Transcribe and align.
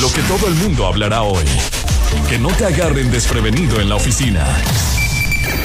Lo 0.00 0.10
que 0.10 0.22
todo 0.22 0.48
el 0.48 0.54
mundo 0.54 0.86
hablará 0.86 1.22
hoy. 1.22 1.44
Que 2.26 2.38
no 2.38 2.48
te 2.48 2.64
agarren 2.64 3.10
desprevenido 3.10 3.80
en 3.80 3.90
la 3.90 3.96
oficina. 3.96 4.46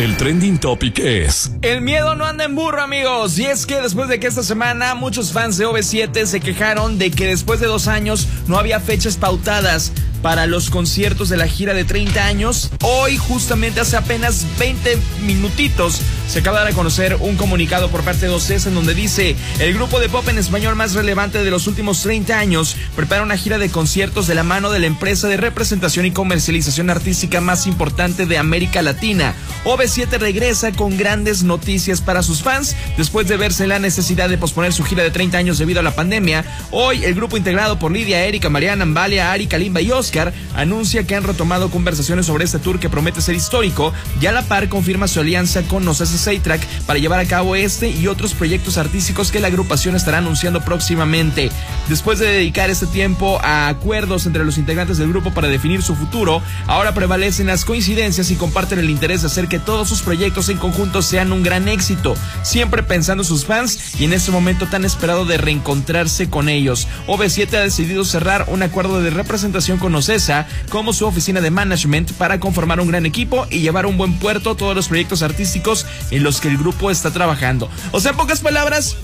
El 0.00 0.16
trending 0.16 0.58
topic 0.58 0.98
es. 0.98 1.52
El 1.62 1.80
miedo 1.80 2.16
no 2.16 2.24
anda 2.24 2.44
en 2.44 2.56
burro, 2.56 2.82
amigos. 2.82 3.38
Y 3.38 3.46
es 3.46 3.66
que 3.66 3.80
después 3.80 4.08
de 4.08 4.18
que 4.18 4.26
esta 4.26 4.42
semana 4.42 4.96
muchos 4.96 5.32
fans 5.32 5.58
de 5.58 5.66
OV7 5.66 6.26
se 6.26 6.40
quejaron 6.40 6.98
de 6.98 7.12
que 7.12 7.26
después 7.26 7.60
de 7.60 7.66
dos 7.66 7.86
años 7.86 8.26
no 8.48 8.58
había 8.58 8.80
fechas 8.80 9.16
pautadas 9.16 9.92
para 10.22 10.46
los 10.46 10.70
conciertos 10.70 11.28
de 11.28 11.36
la 11.36 11.46
gira 11.46 11.74
de 11.74 11.84
30 11.84 12.24
años. 12.24 12.70
Hoy, 12.82 13.16
justamente 13.16 13.80
hace 13.80 13.96
apenas 13.96 14.46
20 14.58 14.98
minutitos, 15.22 16.00
se 16.28 16.40
acaba 16.40 16.60
de 16.60 16.64
dar 16.66 16.74
conocer 16.74 17.16
un 17.20 17.36
comunicado 17.36 17.90
por 17.90 18.02
parte 18.02 18.26
de 18.26 18.32
OCES 18.32 18.66
en 18.66 18.74
donde 18.74 18.94
dice, 18.94 19.36
el 19.60 19.72
grupo 19.72 19.98
de 20.00 20.08
pop 20.08 20.28
en 20.28 20.38
español 20.38 20.76
más 20.76 20.94
relevante 20.94 21.42
de 21.42 21.50
los 21.50 21.66
últimos 21.66 22.02
30 22.02 22.38
años 22.38 22.76
prepara 22.94 23.22
una 23.22 23.36
gira 23.36 23.58
de 23.58 23.70
conciertos 23.70 24.26
de 24.26 24.34
la 24.34 24.42
mano 24.42 24.70
de 24.70 24.80
la 24.80 24.86
empresa 24.86 25.28
de 25.28 25.36
representación 25.36 26.06
y 26.06 26.10
comercialización 26.10 26.90
artística 26.90 27.40
más 27.40 27.66
importante 27.66 28.26
de 28.26 28.38
América 28.38 28.82
Latina. 28.82 29.34
OV7 29.66 30.20
regresa 30.20 30.70
con 30.70 30.96
grandes 30.96 31.42
noticias 31.42 32.00
para 32.00 32.22
sus 32.22 32.40
fans 32.40 32.76
después 32.96 33.26
de 33.26 33.36
verse 33.36 33.66
la 33.66 33.80
necesidad 33.80 34.28
de 34.28 34.38
posponer 34.38 34.72
su 34.72 34.84
gira 34.84 35.02
de 35.02 35.10
30 35.10 35.38
años 35.38 35.58
debido 35.58 35.80
a 35.80 35.82
la 35.82 35.96
pandemia. 35.96 36.44
Hoy 36.70 37.04
el 37.04 37.16
grupo 37.16 37.36
integrado 37.36 37.76
por 37.76 37.90
Lidia, 37.90 38.24
Erika, 38.24 38.48
Mariana, 38.48 38.84
Ambalia, 38.84 39.32
Ari, 39.32 39.48
Kalimba 39.48 39.80
y 39.80 39.90
Oscar 39.90 40.32
anuncia 40.54 41.02
que 41.02 41.16
han 41.16 41.24
retomado 41.24 41.68
conversaciones 41.68 42.26
sobre 42.26 42.44
este 42.44 42.60
tour 42.60 42.78
que 42.78 42.88
promete 42.88 43.20
ser 43.20 43.34
histórico 43.34 43.92
y 44.20 44.26
a 44.26 44.32
la 44.32 44.42
par 44.42 44.68
confirma 44.68 45.08
su 45.08 45.18
alianza 45.18 45.62
con 45.62 45.84
Nocesa 45.84 46.16
Seitrack 46.16 46.64
para 46.86 47.00
llevar 47.00 47.18
a 47.18 47.26
cabo 47.26 47.56
este 47.56 47.90
y 47.90 48.06
otros 48.06 48.34
proyectos 48.34 48.78
artísticos 48.78 49.32
que 49.32 49.40
la 49.40 49.48
agrupación 49.48 49.96
estará 49.96 50.18
anunciando 50.18 50.60
próximamente. 50.60 51.50
Después 51.88 52.20
de 52.20 52.26
dedicar 52.26 52.70
este 52.70 52.86
tiempo 52.86 53.40
a 53.42 53.66
acuerdos 53.66 54.26
entre 54.26 54.44
los 54.44 54.58
integrantes 54.58 54.98
del 54.98 55.08
grupo 55.08 55.34
para 55.34 55.48
definir 55.48 55.82
su 55.82 55.96
futuro, 55.96 56.40
ahora 56.68 56.94
prevalecen 56.94 57.48
las 57.48 57.64
coincidencias 57.64 58.30
y 58.30 58.36
comparten 58.36 58.78
el 58.78 58.90
interés 58.90 59.22
de 59.22 59.26
hacer 59.26 59.48
que 59.56 59.64
todos 59.64 59.88
sus 59.88 60.02
proyectos 60.02 60.50
en 60.50 60.58
conjunto 60.58 61.00
sean 61.00 61.32
un 61.32 61.42
gran 61.42 61.66
éxito, 61.66 62.14
siempre 62.42 62.82
pensando 62.82 63.22
en 63.22 63.26
sus 63.26 63.46
fans 63.46 63.98
y 63.98 64.04
en 64.04 64.12
este 64.12 64.30
momento 64.30 64.66
tan 64.66 64.84
esperado 64.84 65.24
de 65.24 65.38
reencontrarse 65.38 66.28
con 66.28 66.50
ellos. 66.50 66.86
OV7 67.06 67.54
ha 67.54 67.60
decidido 67.60 68.04
cerrar 68.04 68.44
un 68.48 68.62
acuerdo 68.62 69.00
de 69.00 69.08
representación 69.08 69.78
con 69.78 69.94
Ocesa 69.94 70.46
como 70.68 70.92
su 70.92 71.06
oficina 71.06 71.40
de 71.40 71.50
management 71.50 72.12
para 72.12 72.38
conformar 72.38 72.80
un 72.80 72.88
gran 72.88 73.06
equipo 73.06 73.46
y 73.48 73.60
llevar 73.60 73.86
a 73.86 73.88
un 73.88 73.96
buen 73.96 74.18
puerto 74.18 74.56
todos 74.56 74.76
los 74.76 74.88
proyectos 74.88 75.22
artísticos 75.22 75.86
en 76.10 76.22
los 76.22 76.42
que 76.42 76.48
el 76.48 76.58
grupo 76.58 76.90
está 76.90 77.10
trabajando. 77.10 77.70
O 77.92 78.00
sea, 78.00 78.10
en 78.10 78.18
pocas 78.18 78.40
palabras, 78.40 78.98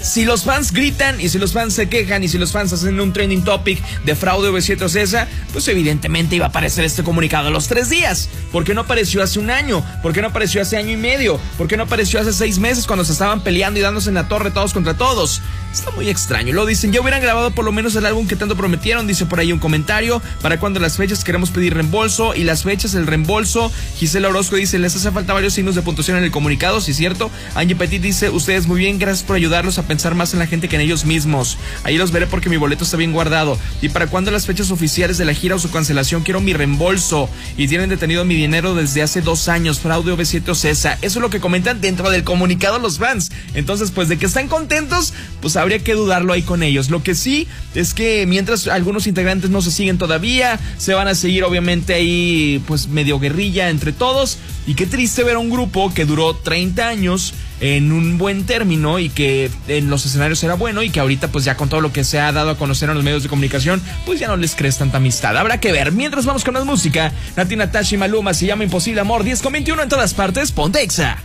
si 0.00 0.24
los 0.24 0.44
fans 0.44 0.72
gritan 0.72 1.20
y 1.20 1.28
si 1.28 1.38
los 1.38 1.52
fans 1.52 1.74
se 1.74 1.88
quejan 1.88 2.22
y 2.22 2.28
si 2.28 2.38
los 2.38 2.52
fans 2.52 2.72
hacen 2.72 2.98
un 3.00 3.12
trending 3.12 3.44
topic 3.44 3.82
de 4.04 4.14
fraude 4.14 4.50
V7 4.50 4.82
o 4.82 4.88
Cesa, 4.88 5.28
pues 5.52 5.66
evidentemente 5.68 6.36
iba 6.36 6.46
a 6.46 6.48
aparecer 6.48 6.84
este 6.84 7.02
comunicado 7.02 7.48
a 7.48 7.50
los 7.50 7.68
tres 7.68 7.90
días. 7.90 8.28
¿Por 8.52 8.64
qué 8.64 8.74
no 8.74 8.82
apareció 8.82 9.22
hace 9.22 9.38
un 9.38 9.50
año? 9.50 9.84
¿Por 10.02 10.12
qué 10.12 10.22
no 10.22 10.28
apareció 10.28 10.62
hace 10.62 10.76
año 10.76 10.92
y 10.92 10.96
medio? 10.96 11.40
¿Por 11.58 11.68
qué 11.68 11.76
no 11.76 11.84
apareció 11.84 12.20
hace 12.20 12.32
seis 12.32 12.58
meses 12.58 12.86
cuando 12.86 13.04
se 13.04 13.12
estaban 13.12 13.42
peleando 13.42 13.80
y 13.80 13.82
dándose 13.82 14.08
en 14.08 14.14
la 14.14 14.28
torre 14.28 14.50
todos 14.50 14.72
contra 14.72 14.94
todos? 14.94 15.42
Está 15.72 15.90
muy 15.90 16.08
extraño. 16.08 16.54
Lo 16.54 16.64
dicen, 16.64 16.92
ya 16.92 17.00
hubieran 17.00 17.20
grabado 17.20 17.50
por 17.50 17.64
lo 17.64 17.72
menos 17.72 17.94
el 17.96 18.06
álbum 18.06 18.26
que 18.26 18.36
tanto 18.36 18.56
prometieron, 18.56 19.06
dice 19.06 19.26
por 19.26 19.40
ahí 19.40 19.52
un 19.52 19.58
comentario. 19.58 20.22
Para 20.40 20.58
cuando 20.58 20.80
las 20.80 20.96
fechas 20.96 21.22
queremos 21.22 21.50
pedir 21.50 21.74
reembolso 21.74 22.34
y 22.34 22.44
las 22.44 22.62
fechas, 22.62 22.94
el 22.94 23.06
reembolso. 23.06 23.70
Gisela 23.96 24.28
Orozco 24.28 24.56
dice, 24.56 24.78
les 24.78 24.96
hace 24.96 25.10
falta 25.10 25.34
varios 25.34 25.52
signos 25.52 25.74
de 25.74 25.82
puntuación 25.82 26.16
en 26.16 26.24
el 26.24 26.30
comunicado, 26.30 26.80
si 26.80 26.92
es 26.92 26.96
cierto. 26.96 27.30
Angie 27.54 27.76
Petit 27.76 28.00
dice, 28.00 28.30
ustedes 28.30 28.66
muy 28.66 28.78
bien, 28.80 28.98
gracias 28.98 29.26
por 29.26 29.36
ayudarlos 29.36 29.78
a 29.78 29.85
pensar 29.86 30.14
más 30.14 30.32
en 30.32 30.38
la 30.38 30.46
gente 30.46 30.68
que 30.68 30.76
en 30.76 30.82
ellos 30.82 31.04
mismos. 31.04 31.58
Ahí 31.84 31.96
los 31.96 32.12
veré 32.12 32.26
porque 32.26 32.48
mi 32.48 32.56
boleto 32.56 32.84
está 32.84 32.96
bien 32.96 33.12
guardado. 33.12 33.58
Y 33.80 33.88
para 33.88 34.06
cuando 34.06 34.30
las 34.30 34.46
fechas 34.46 34.70
oficiales 34.70 35.18
de 35.18 35.24
la 35.24 35.34
gira 35.34 35.54
o 35.54 35.58
su 35.58 35.70
cancelación, 35.70 36.22
quiero 36.22 36.40
mi 36.40 36.52
reembolso. 36.52 37.28
Y 37.56 37.68
tienen 37.68 37.90
detenido 37.90 38.24
mi 38.24 38.34
dinero 38.34 38.74
desde 38.74 39.02
hace 39.02 39.20
dos 39.20 39.48
años, 39.48 39.80
fraude 39.80 40.12
OV7 40.12 40.48
o 40.48 40.54
CESA. 40.54 40.94
Eso 41.02 41.18
es 41.18 41.22
lo 41.22 41.30
que 41.30 41.40
comentan 41.40 41.80
dentro 41.80 42.10
del 42.10 42.24
comunicado 42.24 42.78
los 42.78 42.98
fans. 42.98 43.30
Entonces, 43.54 43.90
pues 43.90 44.08
de 44.08 44.18
que 44.18 44.26
están 44.26 44.48
contentos, 44.48 45.14
pues 45.40 45.56
habría 45.56 45.78
que 45.78 45.94
dudarlo 45.94 46.32
ahí 46.32 46.42
con 46.42 46.62
ellos. 46.62 46.90
Lo 46.90 47.02
que 47.02 47.14
sí 47.14 47.46
es 47.74 47.94
que 47.94 48.26
mientras 48.26 48.66
algunos 48.66 49.06
integrantes 49.06 49.50
no 49.50 49.62
se 49.62 49.70
siguen 49.70 49.98
todavía, 49.98 50.58
se 50.78 50.94
van 50.94 51.08
a 51.08 51.14
seguir 51.14 51.44
obviamente 51.44 51.94
ahí 51.94 52.62
pues 52.66 52.88
medio 52.88 53.18
guerrilla 53.18 53.70
entre 53.70 53.92
todos. 53.92 54.38
Y 54.66 54.74
qué 54.74 54.86
triste 54.86 55.22
ver 55.22 55.36
a 55.36 55.38
un 55.38 55.50
grupo 55.50 55.92
que 55.94 56.04
duró 56.04 56.34
30 56.34 56.88
años 56.88 57.34
en 57.60 57.92
un 57.92 58.18
buen 58.18 58.44
término 58.44 58.98
y 58.98 59.08
que 59.08 59.50
en 59.68 59.90
los 59.90 60.04
escenarios 60.06 60.42
era 60.42 60.54
bueno 60.54 60.82
y 60.82 60.90
que 60.90 61.00
ahorita 61.00 61.28
pues 61.28 61.44
ya 61.44 61.56
con 61.56 61.68
todo 61.68 61.80
lo 61.80 61.92
que 61.92 62.04
se 62.04 62.20
ha 62.20 62.32
dado 62.32 62.50
a 62.50 62.56
conocer 62.56 62.88
en 62.88 62.94
los 62.94 63.04
medios 63.04 63.22
de 63.22 63.28
comunicación 63.28 63.82
pues 64.04 64.20
ya 64.20 64.28
no 64.28 64.36
les 64.36 64.54
crees 64.54 64.78
tanta 64.78 64.98
amistad. 64.98 65.36
Habrá 65.36 65.60
que 65.60 65.72
ver. 65.72 65.92
Mientras 65.92 66.26
vamos 66.26 66.44
con 66.44 66.54
la 66.54 66.64
música, 66.64 67.12
Nati 67.36 67.56
Natashi 67.56 67.96
Maluma 67.96 68.34
se 68.34 68.46
llama 68.46 68.64
Imposible 68.64 69.00
Amor 69.00 69.24
10 69.24 69.42
con 69.42 69.52
21 69.52 69.82
en 69.82 69.88
todas 69.88 70.14
partes, 70.14 70.52
Pontexa. 70.52 71.18